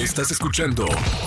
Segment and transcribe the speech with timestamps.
[0.00, 0.86] Estás escuchando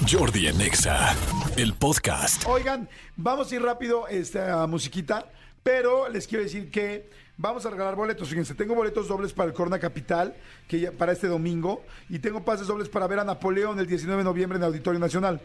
[0.10, 1.16] Jordi en Exa,
[1.58, 2.44] el podcast.
[2.48, 5.28] Oigan, vamos a ir rápido esta musiquita,
[5.62, 8.30] pero les quiero decir que vamos a regalar boletos.
[8.30, 10.36] Fíjense, tengo boletos dobles para el Corona Capital
[10.68, 14.20] que ya- para este domingo y tengo pases dobles para ver a Napoleón el 19
[14.20, 15.42] de noviembre en el Auditorio Nacional.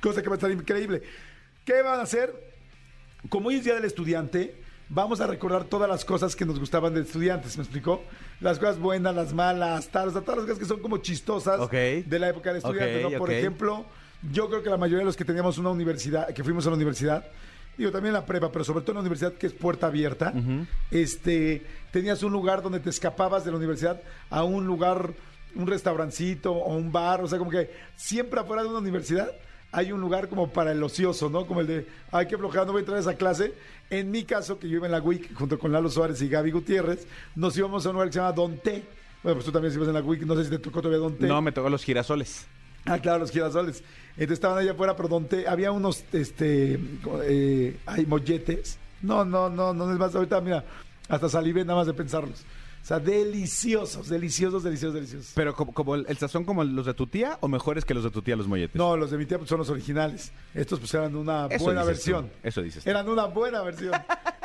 [0.00, 1.02] Cosa que va a estar increíble.
[1.64, 2.32] ¿Qué van a hacer?
[3.28, 6.94] Como hoy es Día del Estudiante, vamos a recordar todas las cosas que nos gustaban
[6.94, 8.02] de estudiantes, ¿me explicó?
[8.40, 11.60] Las cosas buenas, las malas, tal, o sea, todas las cosas que son como chistosas
[11.70, 13.18] de la época del estudiante.
[13.18, 13.84] Por ejemplo,
[14.32, 16.76] yo creo que la mayoría de los que teníamos una universidad, que fuimos a la
[16.76, 17.24] universidad,
[17.76, 20.32] digo también la prepa, pero sobre todo en la universidad que es puerta abierta,
[20.90, 25.12] este, tenías un lugar donde te escapabas de la universidad a un lugar,
[25.54, 29.30] un restaurancito o un bar, o sea, como que siempre afuera de una universidad
[29.72, 31.46] hay un lugar como para el ocioso, ¿no?
[31.46, 33.54] Como el de, ay, qué flojera, no voy a entrar a esa clase.
[33.90, 36.50] En mi caso, que yo iba en la WIC junto con Lalo Suárez y Gaby
[36.50, 38.82] Gutiérrez, nos íbamos a un lugar que se llama Don T.
[39.22, 41.16] Bueno, pues tú también ibas en la WIC, no sé si te tocó todavía Don
[41.16, 41.26] T.
[41.26, 42.46] No, me tocó los girasoles.
[42.84, 43.82] Ah, claro, los girasoles.
[44.12, 46.78] Entonces estaban allá afuera, pero donde había unos, este,
[47.24, 48.78] eh, hay molletes.
[49.02, 50.14] No, no, no, no es más.
[50.14, 50.64] Ahorita, mira,
[51.08, 52.44] hasta salivé nada más de pensarlos.
[52.88, 55.32] O sea, deliciosos, deliciosos, deliciosos, deliciosos.
[55.34, 58.02] Pero como, como el, el sazón como los de tu tía o mejores que los
[58.02, 58.76] de tu tía los molletes.
[58.76, 60.32] No, los de mi tía pues, son los originales.
[60.54, 62.32] Estos pues eran una Eso buena dices tú, versión.
[62.42, 62.88] eso dices tú.
[62.88, 63.92] Eran una buena versión.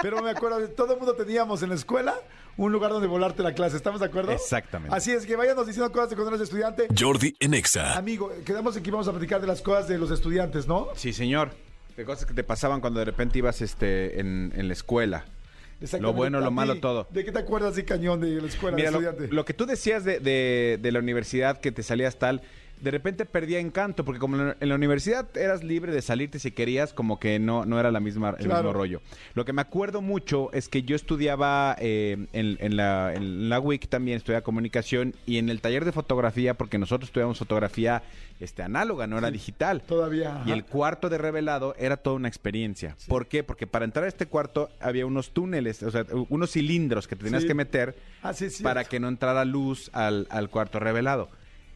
[0.02, 2.16] Pero me acuerdo, de todo el mundo teníamos en la escuela
[2.58, 3.78] un lugar donde volarte la clase.
[3.78, 4.34] ¿Estamos de acuerdo?
[4.34, 4.94] Exactamente.
[4.94, 6.88] Así es que váyanos diciendo cosas de cuando eres estudiante.
[7.00, 7.98] Jordi en Exa.
[7.98, 10.90] Amigo, quedamos en que íbamos a platicar de las cosas de los estudiantes, ¿no?
[10.96, 11.52] Sí, señor.
[11.96, 15.24] De cosas que te pasaban cuando de repente ibas este, en, en la escuela.
[16.00, 17.08] Lo bueno, lo malo, todo.
[17.12, 19.36] ¿De qué te acuerdas de cañón de la escuela Mira, de lo, estudiante?
[19.36, 22.42] lo que tú decías de, de- de la universidad, que te salías tal,
[22.84, 26.92] de repente perdía encanto, porque como en la- universidad eras libre de salirte si querías,
[26.94, 28.64] como que no, no era la misma, el Claro.
[28.64, 29.02] mismo rollo.
[29.36, 33.60] Lo que me acuerdo mucho es que yo estudiaba eh, en, en la, en la
[33.60, 38.04] WIC también, estudiaba comunicación, y en el taller de fotografía, porque nosotros estudiamos fotografía
[38.42, 39.82] este, análoga, no era digital.
[39.84, 40.44] Todavía.
[40.46, 42.98] Y el cuarto de revelado era toda una experiencia.
[43.08, 43.44] ¿Por qué?
[43.44, 47.24] Porque para entrar a este cuarto había unos túneles, o sea, unos cilindros que te
[47.24, 47.48] tenías Sí.
[47.48, 51.30] que meter Ah, para que no entrara luz al, al cuarto revelado.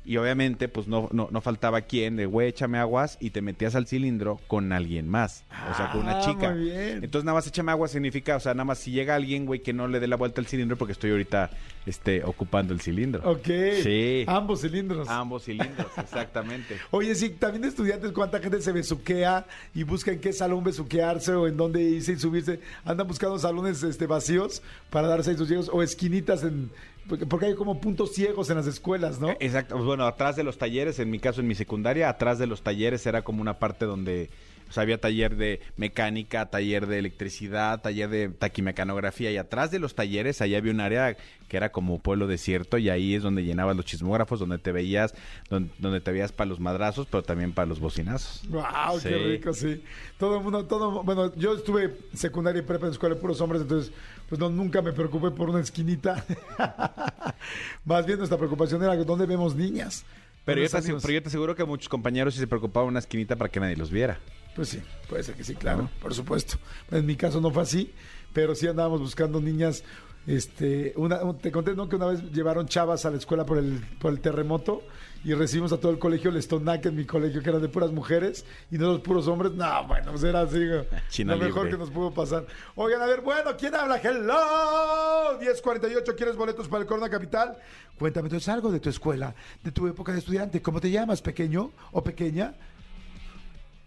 [0.08, 3.76] Y obviamente, pues no, no, no faltaba quien de, güey, échame aguas y te metías
[3.76, 5.44] al cilindro con alguien más.
[5.70, 6.52] O sea, con una Ah, chica.
[6.52, 7.04] muy bien.
[7.04, 9.74] Entonces, nada más échame aguas significa, o sea, nada más si llega alguien, güey, que
[9.74, 11.50] no le dé la vuelta al cilindro porque estoy ahorita
[11.86, 13.30] este, ocupando el cilindro.
[13.30, 13.48] Ok.
[13.84, 14.24] Sí.
[14.28, 15.10] Ambos cilindros.
[15.10, 16.78] Ambos cilindros, exactamente.
[16.92, 21.34] Oye, sí, también de estudiantes, ¿cuánta gente se besuquea y busca en qué salón besuquearse
[21.34, 22.62] o en dónde irse y subirse?
[22.86, 26.72] Andan buscando salones este, vacíos para darse sus ciegos o esquinitas en...
[27.08, 29.30] Porque porque hay como puntos ciegos en las escuelas, ¿no?
[29.40, 32.48] Exacto, pues bueno, atrás de los talleres, en mi caso en mi secundaria, atrás de
[32.48, 34.30] los talleres era como una parte donde
[34.70, 39.80] o sea, había taller de mecánica, taller de electricidad, taller de taquimecanografía y atrás de
[39.80, 41.16] los talleres ahí había un área
[41.48, 45.14] que era como pueblo desierto y ahí es donde llenabas los chismógrafos, donde te veías,
[45.50, 48.42] donde, donde te veías para los madrazos, pero también para los bocinazos.
[48.50, 49.10] Wow, Sí.
[49.10, 49.82] qué rico, sí.
[50.18, 53.62] Todo el mundo, todo, bueno, yo estuve secundaria y prepa en escuela de puros hombres,
[53.62, 53.94] entonces,
[54.28, 56.26] pues no, nunca me preocupé por una esquinita.
[57.86, 60.04] Más bien nuestra preocupación era dónde vemos niñas.
[60.46, 63.00] Pero ¿Dónde yo, te, pero yo te aseguro que muchos compañeros sí se preocupaban una
[63.00, 64.18] esquinita para que nadie los viera.
[64.58, 66.58] Pues sí, puede ser que sí, claro, por supuesto.
[66.92, 67.94] En mi caso no fue así,
[68.34, 69.84] pero sí andábamos buscando niñas.
[70.26, 71.88] Este, una, un- te conté ¿no?
[71.88, 74.82] que una vez llevaron chavas a la escuela por el, por el terremoto
[75.24, 77.92] y recibimos a todo el colegio el estonaque en mi colegio, que eran de puras
[77.94, 79.54] mujeres y nosotros puros hombres.
[79.54, 80.60] No, bueno, pues era así,
[81.10, 81.72] China lo mejor libre.
[81.72, 82.46] que nos pudo pasar.
[82.76, 84.02] Oigan, a ver, bueno, ¿quién habla?
[84.04, 87.58] Hello, 1048, ¿quieres boletos para el Corona Capital?
[87.98, 90.62] Cuéntame entonces algo de tu escuela, de tu época de estudiante.
[90.62, 92.54] ¿Cómo te llamas, pequeño o pequeña?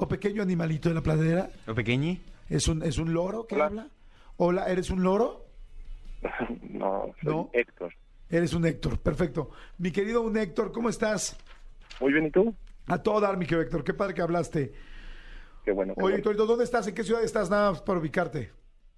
[0.02, 1.50] ¿O pequeño animalito de la pradera?
[1.68, 2.22] ¿O pequeñi?
[2.48, 3.66] ¿Es un, ¿Es un loro que Hola.
[3.66, 3.88] habla?
[4.38, 5.44] Hola, ¿eres un loro?
[6.70, 7.50] no, soy No.
[7.52, 7.94] Héctor.
[8.30, 9.50] Eres un Héctor, perfecto.
[9.76, 11.36] Mi querido un Héctor, ¿cómo estás?
[12.00, 12.54] Muy bien, ¿y tú?
[12.86, 14.72] A todo dar, mi querido Héctor, qué padre que hablaste.
[15.66, 15.92] Qué bueno.
[15.94, 16.16] qué Oye, bueno.
[16.16, 16.86] Héctorito, ¿dónde estás?
[16.86, 17.50] ¿En qué ciudad estás?
[17.50, 18.50] Nada más para ubicarte.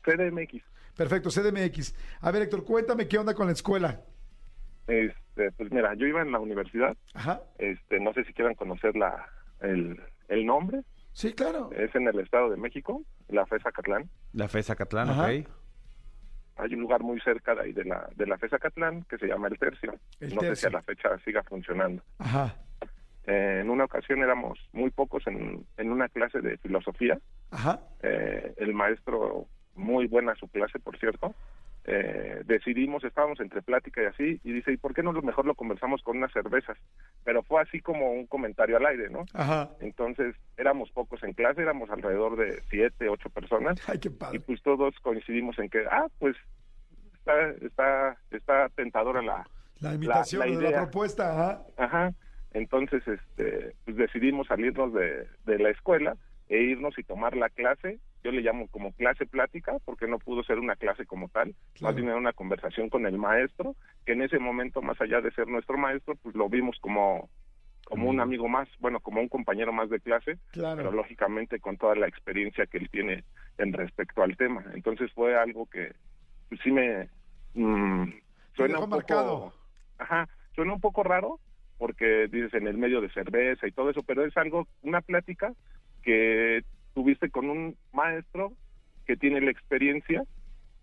[0.05, 0.62] CDMX.
[0.97, 1.97] Perfecto, CDMX.
[2.21, 4.03] A ver, Héctor, cuéntame qué onda con la escuela.
[4.87, 6.97] Este, pues mira, yo iba en la universidad.
[7.15, 7.41] Ajá.
[7.59, 9.26] Este, no sé si quieran conocer la,
[9.61, 10.82] el, el nombre.
[11.12, 11.70] Sí, claro.
[11.73, 14.09] Es en el Estado de México, la FESA Catlán.
[14.32, 15.25] La FES Zacatlán, Ajá.
[15.25, 15.49] ok.
[16.56, 19.26] Hay un lugar muy cerca de ahí de la, de la FESA Catlán que se
[19.26, 19.94] llama El Tercio.
[20.20, 22.03] El no sé si a la fecha siga funcionando.
[22.19, 22.55] Ajá.
[23.26, 27.19] Eh, en una ocasión éramos muy pocos en, en una clase de filosofía.
[27.50, 27.81] Ajá.
[28.03, 31.35] Eh, el maestro, muy buena su clase, por cierto,
[31.84, 35.46] eh, decidimos, estábamos entre plática y así, y dice, ¿y por qué no lo mejor
[35.46, 36.79] lo conversamos con unas cervezas?
[37.25, 39.25] Pero fue así como un comentario al aire, ¿no?
[39.34, 39.70] Ajá.
[39.81, 44.40] Entonces, éramos pocos en clase, éramos alrededor de siete, ocho personas, Ay, qué y padre.
[44.40, 46.37] pues todos coincidimos en que, ah, pues
[47.14, 49.46] está, está, está tentadora la,
[49.81, 51.62] La invitación, la la, propuesta, ajá.
[51.76, 52.12] Ajá.
[52.55, 56.17] Entonces, este, pues decidimos salirnos de, de la escuela
[56.49, 57.99] e irnos y tomar la clase.
[58.25, 61.95] Yo le llamo como clase plática, porque no pudo ser una clase como tal, más
[61.95, 63.75] bien era una conversación con el maestro,
[64.07, 67.29] que en ese momento, más allá de ser nuestro maestro, pues lo vimos como
[67.85, 70.77] como un amigo más, bueno, como un compañero más de clase, Claro.
[70.77, 73.25] pero lógicamente con toda la experiencia que él tiene
[73.59, 74.65] en respecto al tema.
[74.73, 75.93] Entonces fue algo que
[76.49, 77.09] pues, sí me
[77.53, 78.05] mm,
[78.57, 79.53] suena un poco, marcado.
[79.99, 81.39] ajá, suena un poco raro
[81.77, 85.53] porque dices en el medio de cerveza y todo eso, pero es algo, una plática
[86.03, 86.63] que
[86.94, 88.53] tuviste con un maestro
[89.06, 90.23] que tiene la experiencia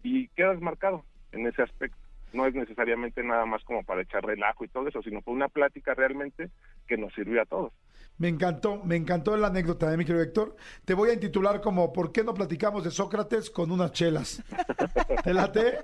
[0.03, 1.97] y quedas marcado en ese aspecto.
[2.31, 5.47] No es necesariamente nada más como para echar relajo y todo eso, sino fue una
[5.47, 6.49] plática realmente
[6.87, 7.73] que nos sirvió a todos.
[8.17, 10.55] Me encantó, me encantó la anécdota de mi querido Héctor.
[10.85, 14.43] Te voy a intitular como ¿Por qué no platicamos de Sócrates con unas chelas?
[15.23, 15.79] ¿Te late?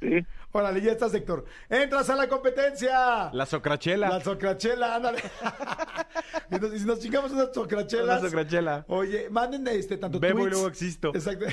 [0.00, 1.44] Sí, Órale, ya estás, Héctor.
[1.68, 3.30] ¡Entras a la competencia!
[3.32, 4.08] La socrachela.
[4.08, 5.18] La socrachela, ándale.
[6.50, 8.20] y, nos, y si nos chingamos unas socrachelas.
[8.20, 8.84] Una socrachela.
[8.88, 10.52] Oye, manden este tanto Bebo y tweets.
[10.52, 11.12] luego existo.
[11.14, 11.46] Exacto.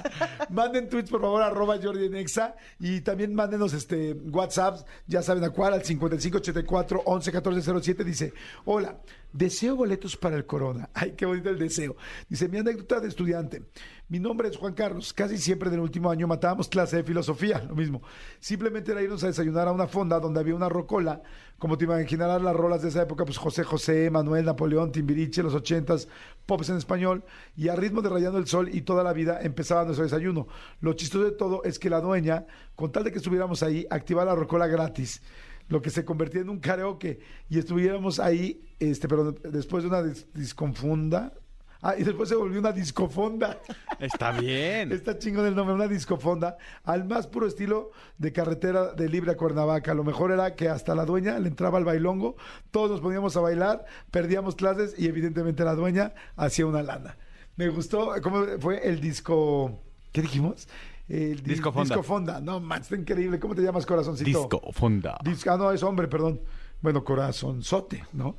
[0.50, 2.54] manden tweets, por favor, arroba Jordi en Exa.
[2.78, 8.04] Y también mándenos este WhatsApp, ya saben a cuál, al 5584 11 14 07.
[8.04, 8.32] Dice:
[8.64, 9.00] Hola,
[9.32, 10.88] deseo boletos para el Corona.
[10.94, 11.96] Ay, qué bonito el deseo.
[12.28, 13.62] Dice: Mi anécdota de estudiante.
[14.08, 15.12] Mi nombre es Juan Carlos.
[15.12, 18.02] Casi siempre en el último año matábamos clase de filosofía, lo mismo.
[18.40, 21.22] Simplemente era irnos a desayunar a una fonda donde había una rocola.
[21.58, 25.54] Como te imaginarás, las rolas de esa época, pues José José, Manuel, Napoleón, Timbiriche, los
[25.54, 26.08] ochentas,
[26.44, 27.24] pops en español.
[27.56, 30.48] Y a ritmo de Rayando el Sol y toda la vida empezaba nuestro desayuno.
[30.80, 34.26] Lo chistoso de todo es que la dueña, con tal de que estuviéramos ahí, activaba
[34.32, 35.22] la rocola gratis
[35.68, 37.18] lo que se convertía en un karaoke
[37.50, 41.32] y estuviéramos ahí, este, pero después de una dis- disconfunda,
[41.82, 43.58] ah, y después se volvió una discofonda.
[43.98, 44.92] Está bien.
[44.92, 49.36] Está chingón el nombre, una discofonda, al más puro estilo de carretera de Libre a
[49.36, 49.94] Cuernavaca.
[49.94, 52.36] Lo mejor era que hasta la dueña le entraba al bailongo,
[52.70, 57.16] todos nos poníamos a bailar, perdíamos clases y evidentemente la dueña hacía una lana.
[57.56, 59.80] Me gustó, ¿cómo fue el disco?
[60.12, 60.68] ¿Qué dijimos?
[61.08, 61.94] El di- Discofonda.
[61.94, 62.40] Discofonda.
[62.40, 63.38] No, man, está increíble.
[63.38, 64.28] ¿Cómo te llamas, corazoncito?
[64.40, 65.18] Disco, fonda.
[65.24, 66.40] Disco, ah, no, es hombre, perdón.
[66.82, 68.36] Bueno, corazonzote, ¿no?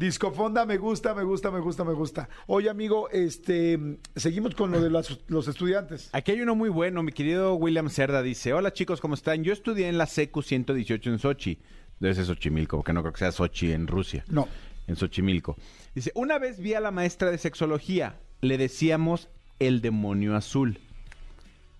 [0.00, 2.26] Discofonda, me gusta, me gusta, me gusta, me gusta.
[2.46, 3.78] Oye, amigo, este,
[4.16, 6.08] seguimos con lo de las- los estudiantes.
[6.14, 9.44] Aquí hay uno muy bueno, mi querido William Cerda dice, hola chicos, ¿cómo están?
[9.44, 11.58] Yo estudié en la CECU 118 en Sochi.
[11.98, 14.24] Debe ser Xochimilco, porque no creo que sea Sochi en Rusia.
[14.30, 14.48] No.
[14.86, 15.58] En Xochimilco.
[15.94, 20.78] Dice, una vez vi a la maestra de sexología, le decíamos el demonio azul.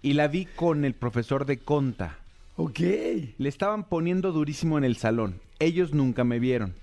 [0.02, 2.18] Y la vi con el profesor de conta.
[2.56, 2.80] Ok.
[2.80, 5.40] Le estaban poniendo durísimo en el salón.
[5.58, 6.74] Ellos nunca me vieron.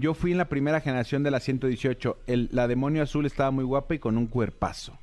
[0.00, 2.18] Yo fui en la primera generación de la 118.
[2.26, 4.98] El, la demonio azul estaba muy guapa y con un cuerpazo.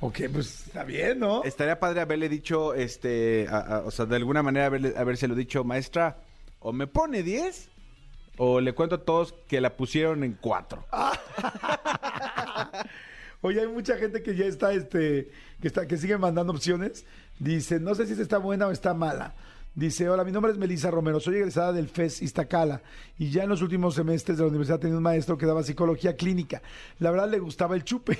[0.00, 1.42] Ok, pues está bien, ¿no?
[1.44, 5.64] Estaría padre haberle dicho, este, a- a- o sea, de alguna manera haberle, habérselo dicho,
[5.64, 6.18] maestra,
[6.60, 7.70] o me pone 10,
[8.36, 10.84] o le cuento a todos que la pusieron en 4.
[13.42, 15.30] Oye, hay mucha gente que ya está, este,
[15.60, 17.04] que está, que sigue mandando opciones.
[17.38, 19.34] Dice, no sé si está buena o está mala.
[19.76, 22.80] Dice, hola, mi nombre es Melissa Romero, soy egresada del FES Iztacala
[23.18, 26.16] y ya en los últimos semestres de la universidad tenía un maestro que daba psicología
[26.16, 26.62] clínica.
[26.98, 28.18] La verdad le gustaba el chupe.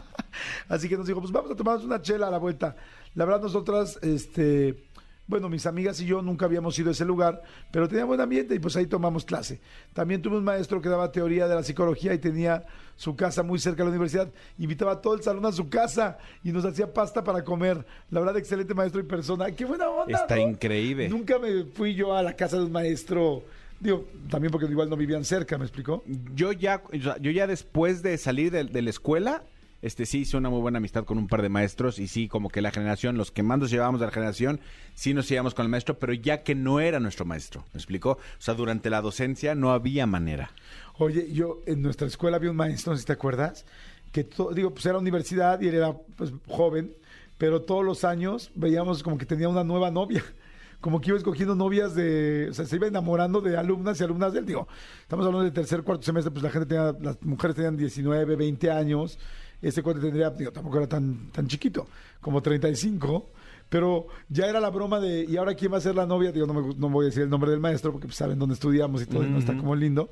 [0.70, 2.74] Así que nos dijo, pues vamos a tomarnos una chela a la vuelta.
[3.14, 4.87] La verdad nosotras, este,
[5.28, 8.54] bueno, mis amigas y yo nunca habíamos ido a ese lugar, pero tenía buen ambiente
[8.54, 9.60] y pues ahí tomamos clase.
[9.92, 12.64] También tuve un maestro que daba teoría de la psicología y tenía
[12.96, 14.30] su casa muy cerca de la universidad.
[14.58, 17.84] Invitaba a todo el salón a su casa y nos hacía pasta para comer.
[18.10, 19.50] La verdad, excelente maestro y persona.
[19.52, 20.18] ¡Qué buena onda!
[20.18, 20.42] Está ¿no?
[20.42, 21.10] increíble.
[21.10, 23.44] Nunca me fui yo a la casa de un maestro.
[23.80, 26.02] Digo, también porque igual no vivían cerca, ¿me explicó?
[26.34, 26.82] Yo ya,
[27.20, 29.44] yo ya después de salir de, de la escuela,
[29.80, 32.48] este sí hice una muy buena amistad con un par de maestros y sí, como
[32.48, 34.60] que la generación, los que más llevábamos de la generación,
[34.94, 38.12] sí nos llevamos con el maestro, pero ya que no era nuestro maestro, ¿me explicó?
[38.12, 40.50] O sea, durante la docencia no había manera.
[40.98, 43.64] Oye, yo en nuestra escuela había un maestro, si te acuerdas,
[44.12, 46.92] que to- digo, pues era universidad y él era pues, joven,
[47.36, 50.24] pero todos los años veíamos como que tenía una nueva novia.
[50.80, 54.32] Como que iba escogiendo novias de, o sea, se iba enamorando de alumnas y alumnas
[54.32, 54.46] de él.
[54.46, 54.68] Digo,
[55.02, 58.70] estamos hablando de tercer, cuarto semestre, pues la gente tenía, las mujeres tenían 19, 20
[58.70, 59.18] años.
[59.60, 61.86] Ese cuate tendría, digo, tampoco era tan, tan chiquito,
[62.20, 63.30] como 35.
[63.68, 66.32] Pero ya era la broma de, ¿y ahora quién va a ser la novia?
[66.32, 68.54] Digo, no, me no voy a decir el nombre del maestro porque pues, saben dónde
[68.54, 70.08] estudiamos y todo, y no está como lindo.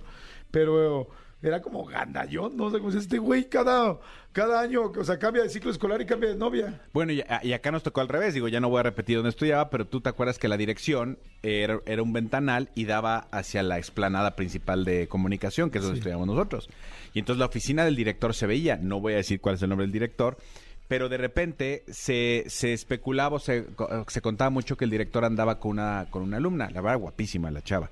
[0.50, 1.08] Pero
[1.42, 2.64] era como gandallón, ¿no?
[2.64, 3.98] O sea, como si este güey cada,
[4.32, 6.80] cada año, o sea, cambia de ciclo escolar y cambia de novia.
[6.92, 9.30] Bueno, y, y acá nos tocó al revés, digo, ya no voy a repetir dónde
[9.30, 13.62] estudiaba, pero tú te acuerdas que la dirección era, era un ventanal y daba hacia
[13.62, 16.68] la explanada principal de comunicación, que es donde estudiamos nosotros.
[17.12, 19.68] Y entonces la oficina del director se veía, no voy a decir cuál es el
[19.68, 20.38] nombre del director,
[20.88, 23.66] pero de repente se, se especulaba, o se,
[24.08, 27.50] se contaba mucho que el director andaba con una, con una alumna, la verdad guapísima
[27.50, 27.90] la chava.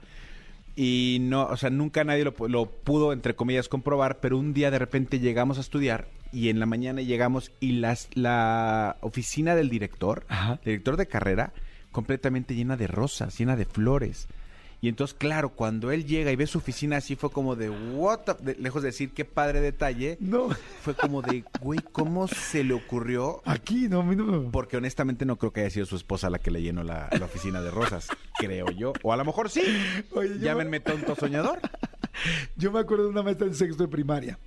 [0.77, 4.71] Y no, o sea, nunca nadie lo, lo pudo, entre comillas, comprobar, pero un día
[4.71, 9.71] de repente llegamos a estudiar y en la mañana llegamos y las, la oficina del
[9.71, 10.59] director, Ajá.
[10.65, 11.53] director de carrera,
[11.93, 14.27] completamente llena de rosas, llena de flores.
[14.81, 18.21] Y entonces, claro, cuando él llega y ve su oficina así, fue como de, what
[18.21, 20.51] the-" de- lejos de decir qué padre detalle, No,
[20.83, 23.41] fue como de, güey, ¿cómo se le ocurrió?
[23.47, 26.61] aquí no, no Porque honestamente no creo que haya sido su esposa la que le
[26.61, 28.93] llenó la, la oficina de rosas, creo yo.
[29.03, 29.63] O a lo mejor sí.
[30.13, 31.61] Oye, yo- Llámenme tonto soñador.
[32.57, 34.39] Yo me acuerdo de una maestra en sexto de primaria.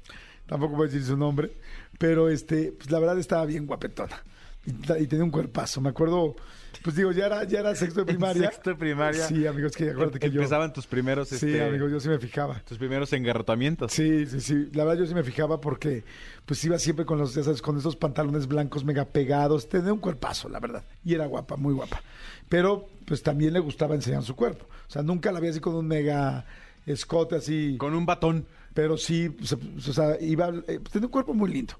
[0.46, 1.52] Tampoco voy a decir su nombre,
[2.00, 4.24] pero este, pues la verdad estaba bien guapetona.
[4.68, 5.80] Y, tenía un cuerpazo.
[5.80, 6.36] Me acuerdo,
[6.84, 8.52] pues digo, ya era, ya era sexto de primaria.
[8.52, 9.26] sexto de primaria.
[9.26, 10.42] Sí, amigos, que acuérdate que yo.
[10.42, 12.60] Empezaban tus primeros, Sí, este, amigos, yo sí me fijaba.
[12.68, 13.94] tus primeros engarrotamientos.
[13.94, 14.70] Sí, sí, sí.
[14.74, 16.04] La verdad yo sí me fijaba porque
[16.46, 19.70] pues iba siempre con los, ya sabes, con esos pantalones blancos mega pegados.
[19.70, 20.84] Tenía un cuerpazo, la verdad.
[21.06, 22.02] Y era guapa, muy guapa.
[22.50, 24.66] Pero pues también le gustaba enseñar su cuerpo.
[24.66, 26.46] O sea, nunca la vi así con un mega
[26.86, 27.78] escote así.
[27.78, 28.46] Con un batón.
[28.74, 31.74] Pero sí, pues, o sea, iba, eh, pues, tenía un cuerpo muy lindo.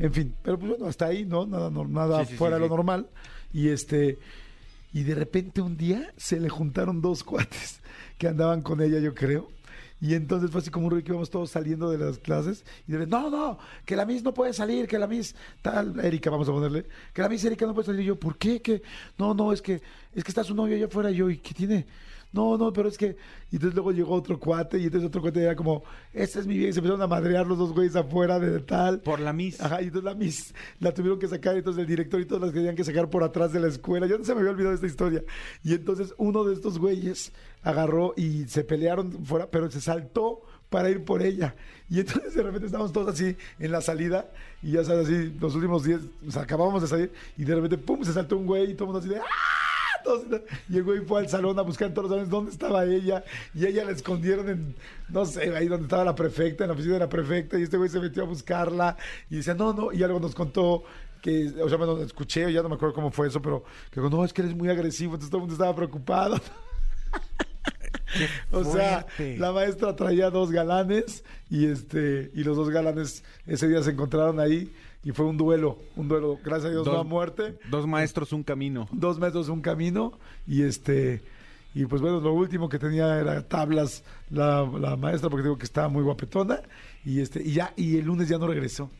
[0.00, 1.46] En fin, pero pues bueno, hasta ahí, ¿no?
[1.46, 2.68] Nada, nada Sí, sí, fuera de sí.
[2.68, 3.06] lo normal.
[3.52, 4.18] Y este,
[4.92, 7.80] y de repente un día se le juntaron dos cuates
[8.18, 9.48] que andaban con ella, yo creo.
[10.02, 12.92] Y entonces fue así como un ruido que íbamos todos saliendo de las clases y
[12.92, 16.30] de repente, no, no, que la Miss no puede salir, que la Miss tal, Erika,
[16.30, 18.00] vamos a ponerle, que la Miss Erika no puede salir.
[18.00, 18.62] Y yo, ¿por qué?
[18.62, 18.80] Que
[19.18, 19.82] no, no, es que
[20.14, 21.10] es que está su novio allá afuera.
[21.10, 21.86] Y yo, ¿y qué tiene?
[22.32, 23.16] No, no, pero es que.
[23.50, 25.82] Y entonces luego llegó otro cuate y entonces otro cuate era como,
[26.12, 26.68] esta es mi vida.
[26.68, 29.00] Y se empezaron a madrear los dos güeyes afuera de tal.
[29.00, 29.60] Por la Miss.
[29.60, 32.40] Ajá, y entonces la Miss la tuvieron que sacar, y entonces el director y todos
[32.40, 34.06] las querían que sacar por atrás de la escuela.
[34.06, 35.24] Yo no se me había olvidado esta historia.
[35.64, 37.32] Y entonces uno de estos güeyes
[37.62, 41.56] agarró y se pelearon fuera, pero se saltó para ir por ella.
[41.88, 44.30] Y entonces de repente estábamos todos así en la salida,
[44.62, 47.76] y ya sabes, así, los últimos días, o sea, acabábamos de salir, y de repente,
[47.76, 49.69] pum, se saltó un güey, y todo el mundo así de ¡ah!
[50.04, 50.24] Todos-
[50.68, 53.24] y el güey fue al salón a buscar en todos los salones dónde estaba ella,
[53.54, 54.74] y ella la escondieron en,
[55.08, 57.76] no sé, ahí donde estaba la prefecta, en la oficina de la prefecta, y este
[57.76, 58.96] güey se metió a buscarla,
[59.28, 60.84] y decía, no, no, y algo nos contó
[61.22, 64.08] que, o sea, bueno, escuché, ya no me acuerdo cómo fue eso, pero que dijo,
[64.08, 66.36] no, es que eres muy agresivo, entonces todo el mundo estaba preocupado.
[68.50, 69.06] O sea,
[69.38, 74.40] la maestra traía dos galanes y este y los dos galanes ese día se encontraron
[74.40, 78.32] ahí y fue un duelo, un duelo, gracias a Dios no a muerte, Dos maestros,
[78.32, 78.88] un camino.
[78.92, 80.12] dos metros un camino
[80.46, 81.22] y este
[81.74, 85.64] y pues bueno, lo último que tenía era tablas la, la maestra porque digo que
[85.64, 86.60] estaba muy guapetona
[87.04, 88.90] y este y ya y el lunes ya no regresó.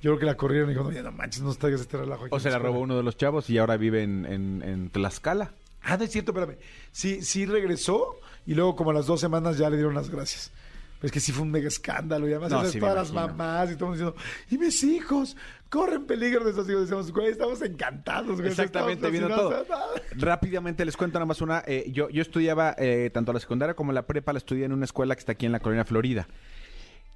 [0.00, 2.26] Yo creo que la corrieron y dijo, no, ya no manches, no traigas este relajo
[2.26, 2.72] aquí O se la escuela".
[2.72, 5.52] robó uno de los chavos y ahora vive en, en, en Tlaxcala.
[5.82, 6.56] Ah, no es cierto, espérame.
[6.92, 8.14] Sí, sí regresó
[8.46, 10.52] y luego como a las dos semanas ya le dieron las gracias.
[11.02, 13.76] Es que sí fue un mega escándalo y además No, sí, todas las mamás y
[13.76, 14.16] todo el mundo diciendo,
[14.50, 15.36] y mis hijos,
[15.68, 16.82] corren peligro de esos hijos.
[16.82, 18.48] Decíamos, güey, estamos encantados, güey.
[18.48, 19.50] Exactamente, viendo todo.
[19.50, 20.00] fascinados".
[20.16, 21.62] Rápidamente les cuento nada más una.
[21.66, 24.84] eh, yo, yo estudiaba eh, tanto la secundaria como la prepa, la estudié en una
[24.86, 26.26] escuela que está aquí en la colonia Florida.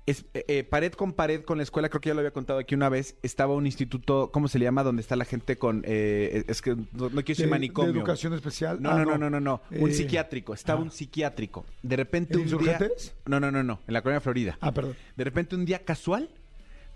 [0.05, 2.59] Es, eh, eh, pared con pared con la escuela, creo que ya lo había contado
[2.59, 4.83] aquí una vez, estaba un instituto, ¿cómo se le llama?
[4.83, 5.85] Donde está la gente con...
[5.87, 7.93] eh, es que no, no quiero decir De- manicomio.
[7.93, 8.83] de educación especial.
[8.83, 9.61] No, Ah, no, no, no, no, no.
[9.71, 10.55] Un Eh, psiquiátrico.
[10.55, 10.83] Estaba ah.
[10.83, 11.65] un psiquiátrico.
[11.83, 12.79] De repente ¿En un día...
[13.27, 13.79] No, no, no, no.
[13.87, 14.59] En la colonia Florida.
[14.61, 14.97] Ah, perdón.
[15.17, 16.29] De repente un día casual,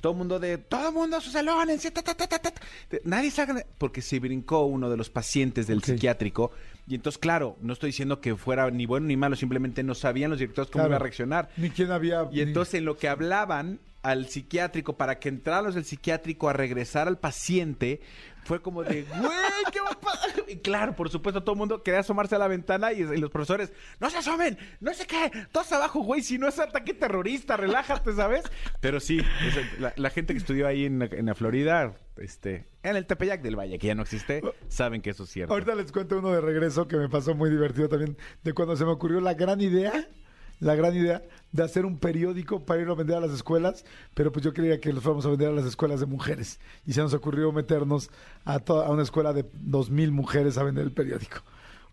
[0.06, 2.52] todo el mundo de, todo el mundo a sus salones, ta, ta, ta, ta, ta".
[2.90, 6.52] De- nadie salga, porque se brincó uno de los pacientes del psiquiátrico.
[6.86, 10.30] Y entonces, claro, no estoy diciendo que fuera ni bueno ni malo, simplemente no sabían
[10.30, 10.90] los directores cómo Claro.
[10.92, 11.48] iba a reaccionar.
[11.56, 12.28] Ni quién había.
[12.30, 16.52] Y entonces en lo que hablaban al psiquiátrico para que entraran los del psiquiátrico a
[16.52, 18.00] regresar al paciente,
[18.44, 19.30] fue como de, güey,
[19.72, 20.30] ¿qué va a pasar?
[20.46, 23.30] Y claro, por supuesto, todo el mundo quería asomarse a la ventana y, y los
[23.30, 27.56] profesores, no se asomen, no sé qué, todos abajo, güey, si no es ataque terrorista,
[27.56, 28.44] relájate, ¿sabes?
[28.80, 32.94] Pero sí, es- la, la gente que estudió ahí en, en la Florida, este, en
[32.96, 35.52] el Tepeyac del Valle, que ya no existe, saben que eso es cierto.
[35.52, 38.84] Ahorita les cuento uno de regreso que me pasó muy divertido también, de cuando se
[38.84, 40.08] me ocurrió la gran idea,
[40.60, 41.22] la gran idea
[41.52, 43.84] de hacer un periódico para irlo a vender a las escuelas,
[44.14, 46.58] pero pues yo quería que los fuéramos a vender a las escuelas de mujeres.
[46.86, 48.10] Y se nos ocurrió meternos
[48.44, 51.38] a, to- a una escuela de dos mil mujeres a vender el periódico.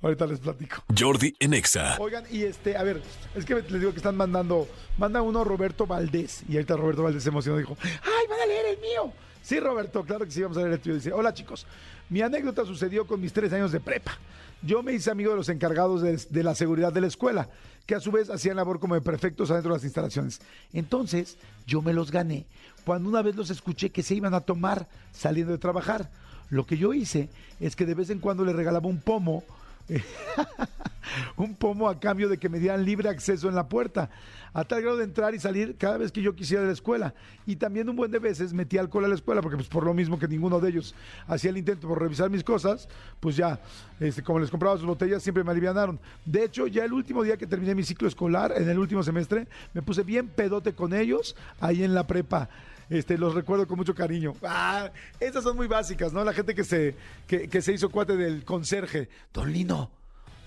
[0.01, 0.83] Ahorita les platico.
[0.97, 1.95] Jordi en Exa.
[1.97, 3.01] Oigan, y este, a ver,
[3.35, 4.67] es que les digo que están mandando,
[4.97, 8.45] manda uno Roberto Valdés, y ahorita Roberto Valdés se emocionó y dijo, ¡ay, van a
[8.45, 9.13] leer el mío!
[9.41, 10.95] Sí, Roberto, claro que sí, vamos a leer el tuyo.
[10.95, 11.65] Dice, hola chicos,
[12.09, 14.17] mi anécdota sucedió con mis tres años de prepa.
[14.61, 17.49] Yo me hice amigo de los encargados de, de la seguridad de la escuela,
[17.85, 20.41] que a su vez hacían labor como de prefectos adentro de las instalaciones.
[20.71, 21.37] Entonces,
[21.67, 22.45] yo me los gané
[22.85, 26.09] cuando una vez los escuché que se iban a tomar saliendo de trabajar.
[26.49, 29.43] Lo que yo hice es que de vez en cuando le regalaba un pomo
[31.37, 34.09] un pomo a cambio de que me dieran libre acceso en la puerta,
[34.53, 37.13] a tal grado de entrar y salir cada vez que yo quisiera de la escuela.
[37.45, 39.93] Y también un buen de veces metí alcohol a la escuela, porque pues por lo
[39.93, 40.95] mismo que ninguno de ellos
[41.27, 42.87] hacía el intento por revisar mis cosas,
[43.19, 43.59] pues ya,
[43.99, 45.99] este, como les compraba sus botellas, siempre me alivianaron.
[46.25, 49.47] De hecho, ya el último día que terminé mi ciclo escolar, en el último semestre,
[49.73, 52.49] me puse bien pedote con ellos ahí en la prepa.
[52.93, 54.35] Este, los recuerdo con mucho cariño.
[54.43, 56.23] Ah, esas son muy básicas, ¿no?
[56.23, 56.95] La gente que se,
[57.25, 59.09] que, se hizo cuate del conserje.
[59.33, 59.89] Don Lino,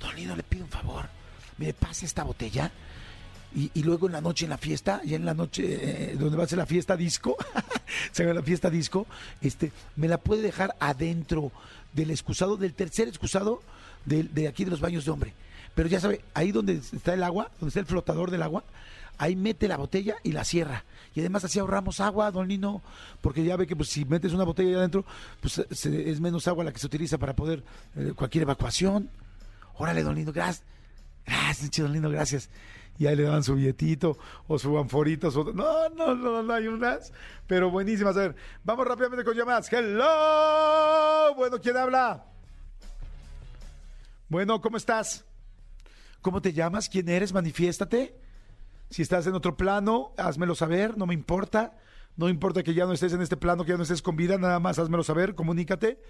[0.00, 1.06] Don Lino, le pido un favor.
[1.58, 2.70] ¿Me pasa esta botella?
[3.52, 6.44] Y, luego en la noche en la fiesta, ya en la noche eh, donde va
[6.44, 7.36] a ser la fiesta disco,
[8.12, 9.06] se llama la fiesta disco,
[9.40, 11.50] este, me la puede dejar adentro
[11.94, 13.62] del excusado, del tercer excusado
[14.04, 15.32] de, de aquí de los baños de hombre.
[15.74, 18.62] Pero ya sabe, ahí donde está el agua, donde está el flotador del agua,
[19.18, 20.84] ahí mete la botella y la cierra.
[21.14, 22.82] Y además así ahorramos agua, don Lino,
[23.22, 25.04] porque ya ve que pues, si metes una botella ahí adentro,
[25.40, 27.62] pues se- es menos agua la que se utiliza para poder
[27.96, 29.08] eh, cualquier evacuación.
[29.78, 30.64] Órale, don Lino, gracias.
[31.26, 32.48] Gracias, don Lino, gracias.
[32.98, 34.16] Y ahí le daban su billetito
[34.48, 35.30] o su anforito.
[35.30, 37.12] su- No, no, no, no hay unas,
[37.46, 38.16] pero buenísimas.
[38.16, 39.70] A ver, vamos rápidamente con llamadas.
[39.72, 41.34] Hello.
[41.36, 42.24] Bueno, ¿quién habla?
[44.28, 45.24] Bueno, ¿cómo estás?
[46.22, 46.88] ¿Cómo te llamas?
[46.88, 47.32] ¿Quién eres?
[47.32, 48.16] Manifiéstate.
[48.90, 51.76] Si estás en otro plano, házmelo saber, no me importa.
[52.16, 54.38] No importa que ya no estés en este plano, que ya no estés con vida,
[54.38, 56.00] nada más házmelo saber, comunícate.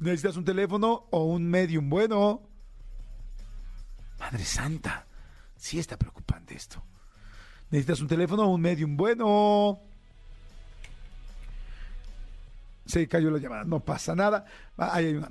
[0.00, 1.88] ¿Necesitas un teléfono o un medium?
[1.88, 2.42] Bueno.
[4.18, 5.06] Madre Santa,
[5.56, 6.82] sí está preocupante esto.
[7.70, 8.96] ¿Necesitas un teléfono o un medium?
[8.96, 9.80] Bueno.
[12.86, 14.44] Se cayó la llamada, no pasa nada.
[14.78, 15.30] Ah, ahí hay una.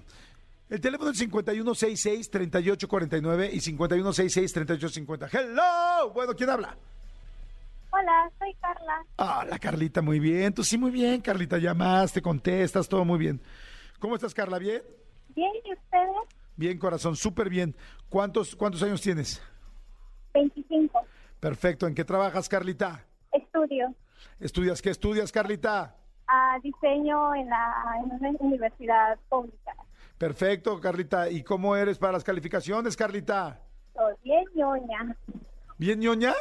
[0.69, 5.29] El teléfono es 5166-3849 y 5166-3850.
[5.31, 6.11] ¡Hello!
[6.13, 6.75] Bueno, ¿quién habla?
[7.91, 9.05] Hola, soy Carla.
[9.17, 10.53] Ah, la Carlita, muy bien.
[10.53, 11.57] Tú sí, muy bien, Carlita.
[11.57, 13.39] Llamaste, contestas, todo muy bien.
[13.99, 14.59] ¿Cómo estás, Carla?
[14.59, 14.81] ¿Bien?
[15.35, 16.27] Bien, ¿y ustedes?
[16.57, 17.73] Bien, corazón, súper bien.
[18.09, 19.41] ¿Cuántos, ¿Cuántos años tienes?
[20.33, 20.99] 25.
[21.39, 21.87] Perfecto.
[21.87, 23.05] ¿En qué trabajas, Carlita?
[23.31, 23.93] Estudio
[24.39, 25.95] ¿Estudias qué estudias, Carlita?
[26.27, 27.71] a diseño en, la,
[28.03, 29.75] en una universidad pública.
[30.17, 31.29] Perfecto, Carlita.
[31.29, 33.61] ¿Y cómo eres para las calificaciones, Carlita?
[33.93, 35.15] Soy bien ñoña.
[35.77, 36.33] ¿Bien ñoña?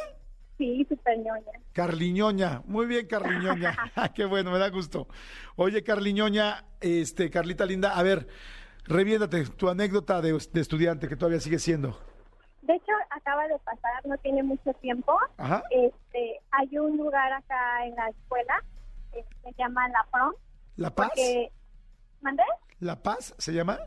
[0.58, 1.52] Sí, súper ñoña.
[1.72, 3.76] Carliñoña, muy bien, Carliñoña.
[4.14, 5.08] Qué bueno, me da gusto.
[5.56, 8.28] Oye, Carliñoña, este, Carlita linda, a ver,
[8.84, 11.98] reviéndate tu anécdota de, de estudiante que todavía sigue siendo.
[12.62, 15.18] De hecho, acaba de pasar, no tiene mucho tiempo.
[15.36, 15.62] Ajá.
[15.70, 18.62] Este, hay un lugar acá en la escuela
[19.12, 20.36] que se llama La Front.
[20.76, 21.10] ¿La Paz?
[22.24, 22.42] ¿Mandé?
[22.80, 23.78] ¿La Paz se llama?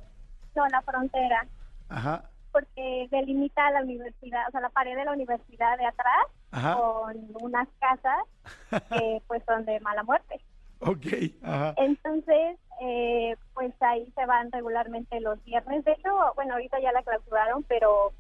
[0.56, 1.47] No, La Frontera.
[1.89, 2.30] Ajá.
[2.52, 6.76] Porque delimita la universidad, o sea, la pared de la universidad de atrás Ajá.
[6.76, 8.19] con unas casas
[8.89, 10.39] que pues son de mala muerte.
[10.80, 11.08] Ok,
[11.41, 11.73] ajá.
[11.78, 15.84] Entonces, eh, pues ahí se van regularmente los viernes.
[15.84, 18.13] De hecho, bueno, ahorita ya la clausuraron, pero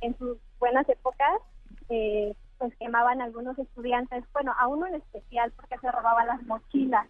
[0.00, 1.40] en sus buenas épocas,
[1.88, 7.08] eh, pues quemaban algunos estudiantes, bueno, a uno en especial porque se robaba las mochilas.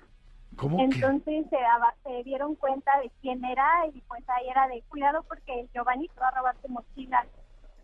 [0.60, 5.22] Entonces se, daba- se dieron cuenta de quién era y pues ahí era de cuidado
[5.28, 7.26] porque Giovanni te va a robar tu mochila.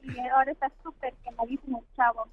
[0.03, 2.27] Y ahora está súper quemadísimo chavo.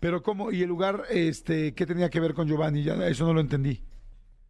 [0.00, 2.82] Pero cómo, y el lugar, este, ¿qué tenía que ver con Giovanni?
[2.82, 3.82] Ya, eso no lo entendí.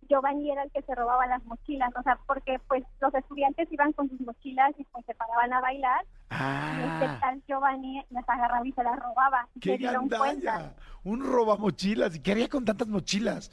[0.08, 3.92] Giovanni era el que se robaba las mochilas, o sea, porque pues los estudiantes iban
[3.92, 8.28] con sus mochilas y pues se paraban a bailar y este Ah, tal Giovanni las
[8.28, 9.48] agarraba y se las robaba.
[9.60, 10.74] qué se dieron cuenta.
[11.04, 12.16] Un robamochilas.
[12.16, 13.50] ¿Y qué haría con tantas mochilas?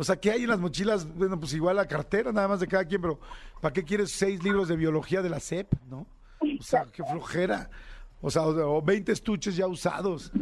[0.00, 1.06] O sea, ¿qué hay en las mochilas?
[1.14, 3.20] Bueno, pues igual la cartera, nada más de cada quien, pero
[3.60, 6.06] ¿para qué quieres seis libros de biología de la SEP, no?
[6.58, 7.68] O sea, qué flojera.
[8.22, 10.32] O sea, o, o 20 estuches ya usados.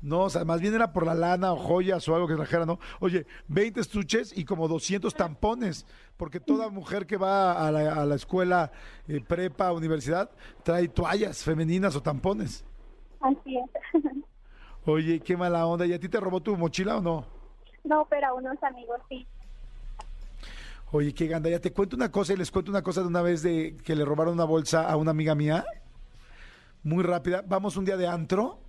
[0.00, 2.64] No, o sea, más bien era por la lana o joyas o algo que trajera,
[2.64, 2.78] ¿no?
[3.00, 5.84] Oye, 20 estuches y como 200 tampones,
[6.16, 8.70] porque toda mujer que va a la, a la escuela,
[9.08, 10.30] eh, prepa, universidad,
[10.62, 12.64] trae toallas femeninas o tampones.
[13.20, 14.02] Así es.
[14.86, 15.86] Oye, qué mala onda.
[15.86, 17.41] ¿Y a ti te robó tu mochila o no?
[17.84, 19.26] No, pero a unos amigos sí.
[20.90, 21.48] Oye, qué ganda.
[21.48, 23.96] Ya te cuento una cosa y les cuento una cosa de una vez de que
[23.96, 25.64] le robaron una bolsa a una amiga mía.
[26.82, 27.42] Muy rápida.
[27.46, 28.60] Vamos un día de antro.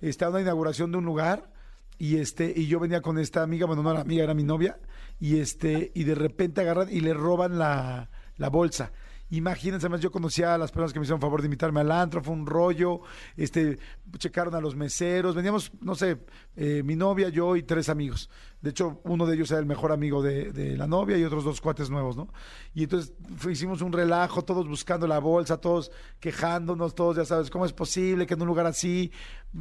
[0.00, 1.50] Está una inauguración de un lugar.
[1.98, 4.78] Y este, y yo venía con esta amiga, bueno, no era amiga, era mi novia,
[5.18, 8.92] y este, y de repente agarran y le roban la, la bolsa.
[9.30, 12.22] Imagínense, además yo conocía a las personas que me hicieron favor de invitarme al antro,
[12.22, 13.02] fue un rollo,
[13.36, 13.78] este,
[14.16, 16.18] checaron a los meseros, veníamos, no sé,
[16.56, 18.30] eh, mi novia, yo y tres amigos.
[18.62, 21.60] De hecho, uno de ellos era el mejor amigo de, la novia y otros dos
[21.60, 22.32] cuates nuevos, ¿no?
[22.74, 23.12] Y entonces
[23.48, 28.26] hicimos un relajo, todos buscando la bolsa, todos quejándonos, todos, ya sabes, ¿cómo es posible
[28.26, 29.12] que en un lugar así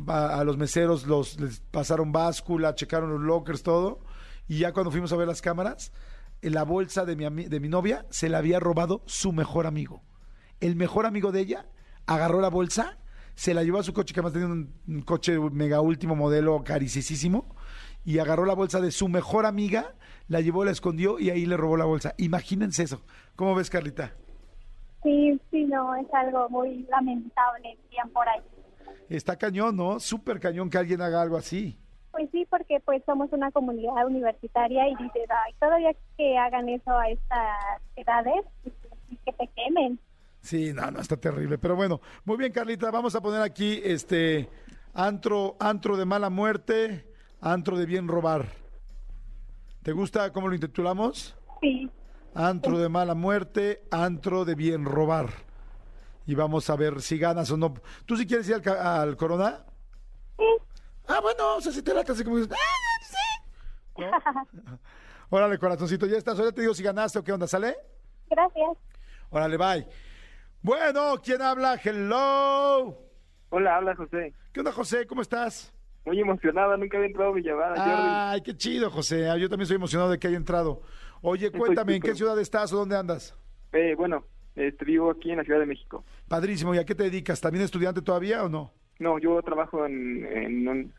[0.07, 3.99] a, los meseros los les pasaron báscula, checaron los lockers, todo?
[4.47, 5.91] Y ya cuando fuimos a ver las cámaras,
[6.41, 10.01] la bolsa de mi, de mi novia se la había robado su mejor amigo.
[10.59, 11.65] el mejor amigo de ella
[12.05, 12.97] agarró la bolsa,
[13.35, 16.63] se la llevó a su coche, que además tenía un, un coche mega último modelo
[16.63, 17.55] caricísimo,
[18.05, 19.93] y agarró la bolsa de su mejor amiga,
[20.27, 22.13] la llevó, la escondió y ahí le robó la bolsa.
[22.17, 23.01] Imagínense eso.
[23.35, 24.13] ¿Cómo ves, Carlita?
[25.03, 28.41] Sí, sí, no, es algo muy lamentable bien por ahí.
[29.09, 29.99] Está cañón, ¿no?
[29.99, 31.77] Súper cañón que alguien haga algo así.
[32.17, 36.89] Pues sí, porque pues somos una comunidad universitaria y dices, ay, todavía que hagan eso
[36.89, 38.43] a estas edades,
[39.11, 39.99] y que te quemen.
[40.41, 41.59] Sí, no, no, está terrible.
[41.59, 44.49] Pero bueno, muy bien, Carlita, vamos a poner aquí este
[44.95, 47.05] antro, antro de mala muerte,
[47.39, 48.47] antro de bien robar.
[49.83, 51.37] ¿Te gusta cómo lo intitulamos?
[51.61, 51.87] Sí,
[52.33, 55.29] Antro de mala muerte, antro de bien robar.
[56.25, 57.75] Y vamos a ver si ganas o no.
[58.07, 59.63] ¿Tú sí quieres ir al, al Corona?
[60.37, 60.43] sí,
[61.07, 64.01] Ah, bueno, o sea, si te late así como dices, ah, sí.
[64.01, 64.79] ¿No?
[65.29, 66.39] Órale, corazoncito, ya estás.
[66.39, 67.75] Ahora te digo si ganaste o qué onda, ¿sale?
[68.29, 68.77] gracias.
[69.29, 69.87] Órale, bye.
[70.61, 71.79] Bueno, ¿quién habla?
[71.83, 72.97] Hello.
[73.49, 74.33] Hola, habla José.
[74.51, 75.05] ¿Qué onda, José?
[75.07, 75.73] ¿Cómo estás?
[76.05, 79.29] Muy emocionado, nunca había entrado mi llamada, Ay, qué chido, José.
[79.29, 80.81] Ah, Yo también estoy emocionado de que haya entrado.
[81.21, 83.35] Oye, cuéntame, ¿en qué ciudad estás o dónde andas?
[83.73, 84.23] Eh, bueno,
[84.55, 86.05] este, vivo aquí en la Ciudad de México.
[86.27, 86.73] Padrísimo.
[86.73, 87.41] ¿Y a qué te dedicas?
[87.41, 88.71] ¿También estudiante todavía o no?
[88.99, 90.93] No, yo trabajo en, en, un-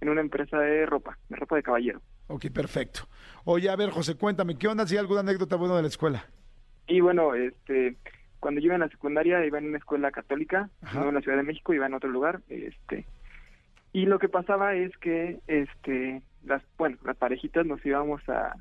[0.00, 2.00] en una empresa de ropa, de ropa de caballero.
[2.28, 3.00] Ok, perfecto.
[3.44, 6.24] Oye, a ver, José, cuéntame, ¿qué onda si hay alguna anécdota buena de la escuela?
[6.86, 7.96] Y bueno, este,
[8.38, 11.00] cuando yo iba en la secundaria iba en una escuela católica, Ajá.
[11.00, 13.06] no en la Ciudad de México, iba en otro lugar, este,
[13.92, 18.54] y lo que pasaba es que, este, las, bueno, las parejitas nos íbamos a,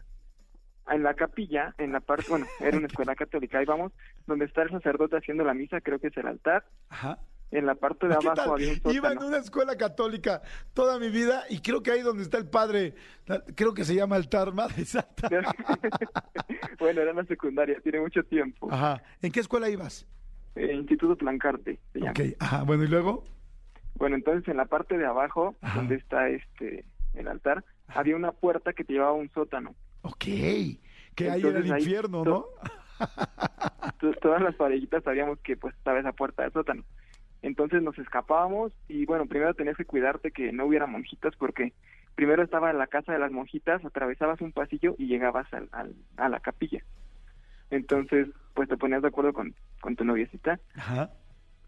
[0.87, 3.91] a en la capilla, en la parte, bueno, era una escuela católica, ahí vamos,
[4.27, 7.19] donde está el sacerdote haciendo la misa, creo que es el altar, Ajá.
[7.51, 8.95] En la parte de ¿Qué abajo había un sótano.
[8.95, 10.41] Iba en una escuela católica
[10.73, 12.93] toda mi vida y creo que ahí donde está el padre,
[13.55, 15.29] creo que se llama altar Madre Santa.
[16.79, 18.71] bueno, era en la secundaria, tiene mucho tiempo.
[18.71, 19.01] Ajá.
[19.21, 20.05] ¿En qué escuela ibas?
[20.55, 22.11] Eh, Instituto Plancarte se llama.
[22.11, 22.63] Ok, ajá.
[22.63, 23.23] Bueno, ¿y luego?
[23.95, 25.79] Bueno, entonces en la parte de abajo, Ajá.
[25.79, 26.85] donde está este
[27.15, 29.75] el altar, había una puerta que te llevaba a un sótano.
[30.03, 30.23] Ok.
[31.15, 32.45] Que ahí era el ahí infierno, ¿no?
[33.99, 36.83] To- Todas las parejitas sabíamos que pues estaba esa puerta del sótano.
[37.41, 41.73] Entonces nos escapábamos y bueno, primero tenías que cuidarte que no hubiera monjitas porque
[42.15, 45.95] primero estaba en la casa de las monjitas, atravesabas un pasillo y llegabas al, al-
[46.17, 46.83] a la capilla.
[47.69, 51.11] Entonces, pues te ponías de acuerdo con, con tu noviecita Ajá.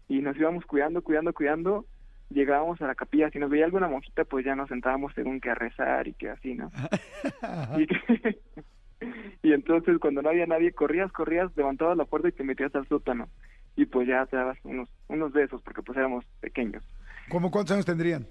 [0.08, 1.86] y nos íbamos cuidando, cuidando, cuidando.
[2.30, 5.50] Llegábamos a la capilla, si nos veía alguna monjita, pues ya nos sentábamos según que
[5.50, 6.70] a rezar y que así, ¿no?
[7.78, 7.86] Y,
[9.48, 12.86] y entonces cuando no había nadie, corrías, corrías, levantabas la puerta y te metías al
[12.88, 13.28] sótano.
[13.76, 16.84] Y pues ya te dabas unos, unos besos, porque pues éramos pequeños,
[17.28, 18.26] ¿Cómo cuántos años tendrían?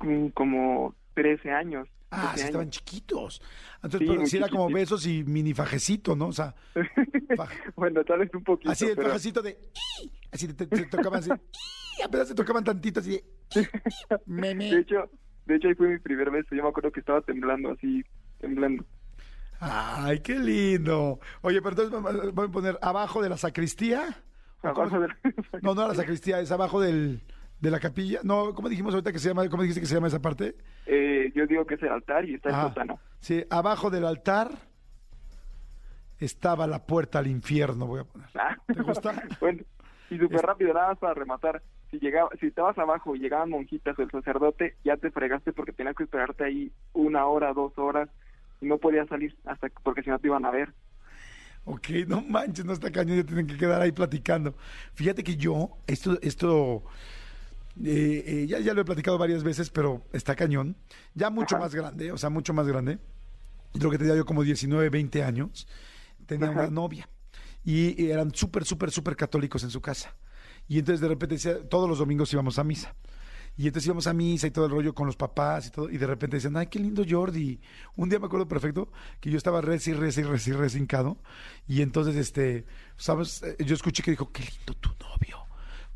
[0.00, 1.88] Mm, como 13 años.
[2.10, 3.42] Ah, 13 sí, estaban chiquitos.
[3.82, 6.28] Entonces, Sí, pero sí era como besos y mini fajecito, ¿no?
[6.28, 6.54] O sea,
[7.76, 9.08] bueno, tal vez un poquito, así el pero...
[9.08, 9.58] fajecito de...
[10.30, 11.30] Así te, te tocaban así...
[12.02, 13.68] Apenas te tocaban tantito así de...
[14.26, 14.70] Meme.
[14.70, 15.10] De hecho,
[15.46, 18.04] de hecho ahí fue mi primer beso, yo me acuerdo que estaba temblando así,
[18.38, 18.84] temblando.
[19.60, 21.18] Ay, qué lindo.
[21.42, 24.22] Oye, pero entonces voy a poner abajo de la sacristía.
[24.62, 27.20] ¿O cómo Abajo se- de- No, no la sacristía, es abajo del,
[27.60, 28.20] de la capilla.
[28.24, 29.48] No, ¿cómo dijimos ahorita que se llama?
[29.48, 30.56] ¿Cómo dijiste que se llama esa parte?
[30.86, 32.98] Eh, yo digo que es el altar y está el sótano.
[33.20, 34.50] Sí, abajo del altar
[36.18, 38.28] estaba la puerta al infierno, voy a poner.
[38.34, 38.56] Ah.
[38.66, 39.12] ¿Te gusta?
[39.40, 39.62] bueno,
[40.10, 41.62] y súper rápido, nada más para rematar.
[41.90, 45.72] Si llegaba, si estabas abajo y llegaban monjitas o el sacerdote, ya te fregaste porque
[45.72, 48.10] tenías que esperarte ahí una hora, dos horas
[48.60, 50.72] y no podías salir hasta porque si no te iban a ver.
[51.70, 54.54] Ok, no manches, no está cañón, ya tienen que quedar ahí platicando.
[54.94, 56.82] Fíjate que yo, esto, esto,
[57.84, 60.76] eh, eh, ya, ya lo he platicado varias veces, pero está cañón.
[61.14, 61.66] Ya mucho Ajá.
[61.66, 62.98] más grande, o sea, mucho más grande.
[63.74, 65.68] Creo que tenía yo como 19, 20 años.
[66.24, 66.60] Tenía Ajá.
[66.60, 67.06] una novia.
[67.66, 70.14] Y, eran súper, súper, súper católicos en su casa.
[70.68, 72.94] Y entonces de repente decía, todos los domingos íbamos a misa.
[73.58, 75.90] Y entonces íbamos a misa y todo el rollo con los papás y todo.
[75.90, 77.60] Y de repente decían, ay, qué lindo Jordi.
[77.96, 81.18] Un día me acuerdo perfecto que yo estaba reci, reci, reci, reci hincado.
[81.66, 82.66] Y entonces, este,
[82.96, 83.42] ¿sabes?
[83.42, 85.38] Eh, Yo escuché que dijo, qué lindo tu novio.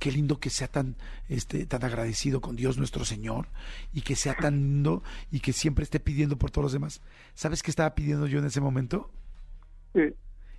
[0.01, 0.97] Qué lindo que sea tan,
[1.29, 3.47] este, tan agradecido con Dios nuestro Señor.
[3.93, 7.01] Y que sea tan lindo y que siempre esté pidiendo por todos los demás.
[7.35, 9.13] ¿Sabes qué estaba pidiendo yo en ese momento?
[9.95, 10.15] Sí.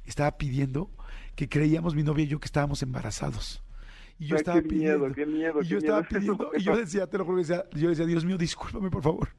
[0.05, 0.89] Estaba pidiendo
[1.35, 3.62] que creíamos mi novia y yo que estábamos embarazados.
[4.19, 5.15] Y yo Ay, estaba qué miedo, pidiendo.
[5.15, 6.09] qué miedo, y yo qué estaba miedo.
[6.19, 6.51] pidiendo.
[6.55, 9.29] Y yo decía, te lo juro, decía, yo decía, Dios mío, discúlpame, por favor.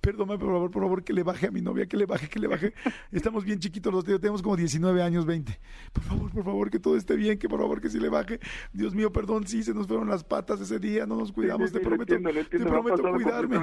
[0.00, 2.38] Perdóname, por favor, por favor, que le baje a mi novia, que le baje, que
[2.38, 2.72] le baje.
[3.12, 5.58] Estamos bien chiquitos los dos, tenemos como 19 años, 20.
[5.92, 8.38] Por favor, por favor, que todo esté bien, que por favor, que sí le baje.
[8.72, 11.74] Dios mío, perdón, sí, se nos fueron las patas ese día, no nos cuidamos, sí,
[11.74, 13.60] te sí, prometo, entiendo, te prometo cuidarme.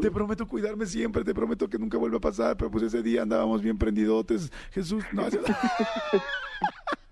[0.00, 3.22] Te prometo cuidarme siempre, te prometo que nunca vuelva a pasar, pero pues ese día
[3.22, 4.52] andábamos bien prendidotes.
[4.70, 5.24] Jesús, no,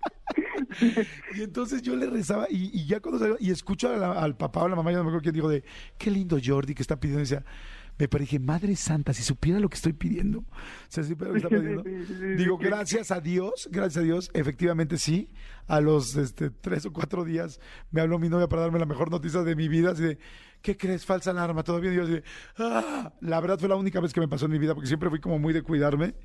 [1.35, 4.35] Y entonces yo le rezaba y, y ya cuando salió, y escucho a la- al
[4.37, 5.63] papá o a la mamá, yo no me acuerdo quién dijo de,
[5.97, 7.19] qué lindo Jordi que está pidiendo.
[7.21, 7.43] Y decía,
[7.99, 10.39] me pareció, madre santa, si supiera lo que estoy pidiendo.
[10.39, 10.45] O
[10.89, 11.83] sea, si supiera lo que está pidiendo.
[12.37, 15.29] Digo, gracias a Dios, gracias a Dios, efectivamente sí.
[15.67, 17.59] A los este, tres o cuatro días
[17.91, 19.91] me habló mi novia para darme la mejor noticia de mi vida.
[19.91, 20.17] Así de,
[20.61, 21.05] ¿qué crees?
[21.05, 21.93] Falsa alarma, todo bien.
[21.93, 22.23] Y yo así de,
[22.57, 25.09] ah, la verdad fue la única vez que me pasó en mi vida porque siempre
[25.09, 26.15] fui como muy de cuidarme.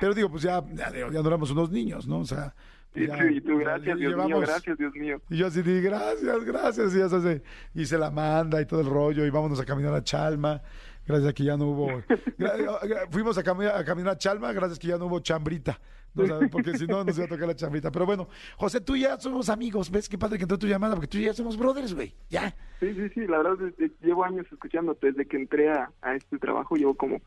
[0.00, 2.18] Pero digo, pues ya, ya, ya no éramos unos niños, ¿no?
[2.20, 2.54] O sea,
[2.94, 5.20] Y ya- tú, y tú, ya gracias, Dios mío, llevamos- gracias, Dios mío.
[5.30, 6.94] y yo así de gracias, gracias.
[6.94, 7.42] Y, eso se,
[7.74, 9.24] y se la manda y todo el rollo.
[9.26, 10.62] Y vámonos a caminar a Chalma.
[11.06, 11.86] Gracias a que ya no hubo.
[12.38, 15.78] gra- gra- fuimos a, cami- a caminar a Chalma, gracias que ya no hubo chambrita.
[16.14, 17.90] No sabes, porque si no, nos iba a tocar la chambrita.
[17.92, 19.90] Pero bueno, José, tú y ya somos amigos.
[19.90, 20.94] ¿Ves qué padre que entró tu llamada?
[20.94, 22.14] Porque tú y ya somos brothers, güey.
[22.30, 22.54] Ya.
[22.80, 26.14] Sí, sí, sí, la verdad es que llevo años escuchándote desde que entré a, a
[26.14, 27.20] este trabajo, llevo como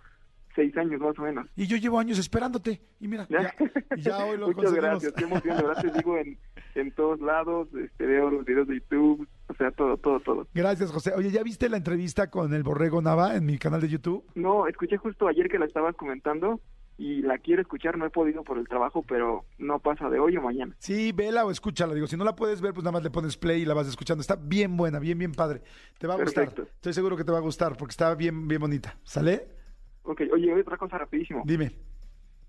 [0.56, 1.48] seis años más o menos.
[1.56, 2.82] Y yo llevo años esperándote.
[3.00, 3.54] Y mira, ya,
[3.98, 6.38] ya hoy lo Muchas gracias, qué emoción, de verdad te digo en,
[6.76, 10.48] en todos lados, este, veo los videos de YouTube, o sea, todo, todo, todo.
[10.54, 11.14] Gracias, José.
[11.16, 14.26] Oye, ¿ya viste la entrevista con el Borrego Nava en mi canal de YouTube?
[14.36, 16.60] No, escuché justo ayer que la estabas comentando
[16.98, 20.36] y la quiero escuchar, no he podido por el trabajo, pero no pasa de hoy
[20.36, 20.76] o mañana.
[20.80, 21.94] Sí, vela o escúchala.
[21.94, 23.88] Digo, si no la puedes ver, pues nada más le pones play y la vas
[23.88, 24.20] escuchando.
[24.22, 25.62] Está bien buena, bien, bien padre.
[25.98, 26.64] Te va a Perfecto.
[26.64, 26.76] gustar.
[26.76, 28.98] Estoy seguro que te va a gustar porque está bien, bien bonita.
[29.04, 29.59] ¿Sale?
[30.04, 31.44] Ok, oye, otra cosa rapidísimo.
[31.46, 31.72] Dime.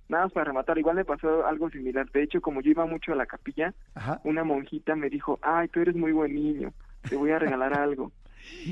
[0.09, 2.11] Nada más para rematar, igual me pasó algo similar.
[2.11, 4.21] De hecho, como yo iba mucho a la capilla, Ajá.
[4.25, 6.73] una monjita me dijo, ay, tú eres muy buen niño,
[7.09, 8.13] te voy a regalar algo.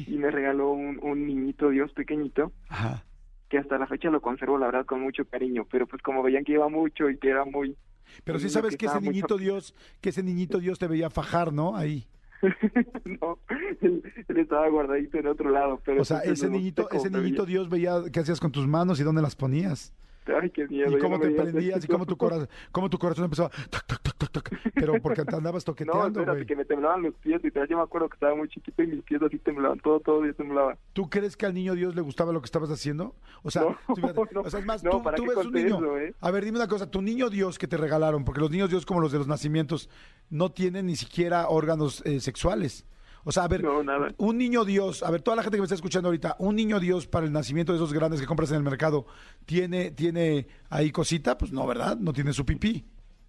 [0.06, 3.04] Y me regaló un, un niñito Dios pequeñito, Ajá.
[3.48, 5.66] que hasta la fecha lo conservo, la verdad, con mucho cariño.
[5.70, 7.76] Pero pues como veían que iba mucho y que era muy...
[8.24, 11.52] Pero sí sabes que que ese niñito Dios, que ese niñito Dios te veía fajar,
[11.52, 11.76] ¿no?
[11.76, 12.08] Ahí.
[13.20, 13.38] no,
[13.80, 15.80] él, él estaba guardadito en otro lado.
[15.84, 17.46] Pero O sea, ese niñito, ese niñito.
[17.46, 19.92] Dios veía qué hacías con tus manos y dónde las ponías.
[20.40, 20.96] Ay, qué miedo.
[20.96, 24.00] Y cómo no te prendías y cómo tu corazón, cómo tu corazón empezaba toc, toc,
[24.02, 24.50] toc, toc, toc.
[24.74, 26.46] Pero porque te andabas No, toqueteando, espérate, güey.
[26.46, 27.42] que me temblaban los pies.
[27.42, 29.78] Literal, yo me acuerdo que estaba muy chiquito y mis pies así temblaban.
[29.80, 30.76] Todo, todo ya temblaba.
[30.92, 33.14] ¿Tú crees que al niño Dios le gustaba lo que estabas haciendo?
[33.42, 33.76] O sea, No,
[34.32, 34.40] no.
[34.42, 35.76] o sea, es más, No, tú, ¿para tú ves un niño.
[35.76, 36.14] eso, eh?
[36.20, 38.86] A ver, dime una cosa, tu niño Dios que te regalaron, porque los niños Dios
[38.86, 39.88] como los de los nacimientos
[40.30, 42.84] no tienen ni siquiera órganos eh, sexuales.
[43.24, 44.08] O sea, a ver, No, nada.
[44.16, 46.80] un niño Dios, a ver, toda la gente que me está escuchando ahorita, un niño
[46.80, 49.06] Dios para el nacimiento de esos grandes que compras en el mercado,
[49.44, 51.36] ¿tiene, tiene ahí cosita?
[51.36, 51.96] Pues no, ¿verdad?
[51.98, 52.86] No tiene su pipí.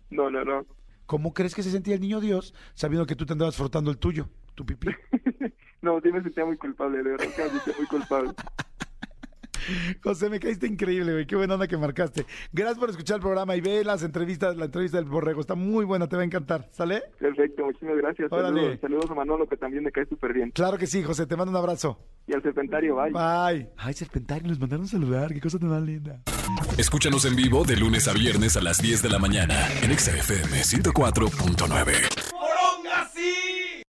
[0.10, 0.66] No, no, no.
[1.06, 3.98] ¿Cómo crees que se sentía el niño Dios sabiendo que tú te andabas frotando el
[3.98, 4.88] tuyo, tu pipí?
[5.82, 8.32] no, sí me sentía muy culpable, de verdad que me sentía muy culpable.
[10.04, 11.26] José, me caíste increíble, güey.
[11.26, 12.26] Qué buena onda que marcaste.
[12.52, 15.42] Gracias por escuchar el programa y ve las entrevistas, la entrevista del borrego.
[15.42, 16.68] Está muy buena, te va a encantar.
[16.72, 17.04] ¿Sale?
[17.20, 18.32] Perfecto, muchísimas gracias.
[18.32, 18.60] Órale.
[18.62, 20.52] Saludos, saludos a Manolo, que también me cae súper bien.
[20.52, 21.26] Claro que sí, José.
[21.26, 22.00] Te mando un abrazo.
[22.28, 23.12] Y al serpentario, bye.
[23.12, 23.70] Bye.
[23.78, 25.34] Ay, Serpentario, nos mandaron saludar.
[25.34, 26.22] Qué cosa tan más linda.
[26.78, 30.12] Escúchanos en vivo de lunes a viernes a las 10 de la mañana en Exa
[30.12, 32.19] FM 104.9.